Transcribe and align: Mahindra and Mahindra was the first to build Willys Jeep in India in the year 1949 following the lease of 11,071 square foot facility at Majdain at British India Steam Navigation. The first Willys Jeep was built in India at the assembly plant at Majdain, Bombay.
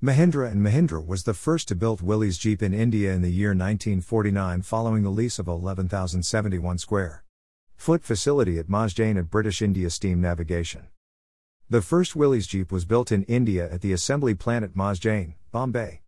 Mahindra 0.00 0.48
and 0.48 0.64
Mahindra 0.64 1.04
was 1.04 1.24
the 1.24 1.34
first 1.34 1.66
to 1.66 1.74
build 1.74 2.00
Willys 2.00 2.38
Jeep 2.38 2.62
in 2.62 2.72
India 2.72 3.12
in 3.12 3.20
the 3.20 3.32
year 3.32 3.48
1949 3.48 4.62
following 4.62 5.02
the 5.02 5.10
lease 5.10 5.40
of 5.40 5.48
11,071 5.48 6.78
square 6.78 7.24
foot 7.74 8.04
facility 8.04 8.60
at 8.60 8.68
Majdain 8.68 9.18
at 9.18 9.28
British 9.28 9.60
India 9.60 9.90
Steam 9.90 10.20
Navigation. 10.20 10.86
The 11.68 11.82
first 11.82 12.14
Willys 12.14 12.46
Jeep 12.46 12.70
was 12.70 12.84
built 12.84 13.10
in 13.10 13.24
India 13.24 13.68
at 13.68 13.80
the 13.80 13.92
assembly 13.92 14.36
plant 14.36 14.64
at 14.64 14.74
Majdain, 14.74 15.34
Bombay. 15.50 16.02